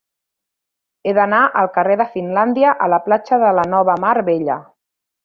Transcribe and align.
He 1.05 1.11
d'anar 1.17 1.41
del 1.57 1.69
carrer 1.75 1.97
de 2.01 2.07
Finlàndia 2.13 2.71
a 2.87 2.91
la 2.97 3.01
platja 3.09 3.39
de 3.45 3.53
la 3.59 3.67
Nova 3.75 3.97
Mar 4.05 4.15
Bella. 4.31 4.57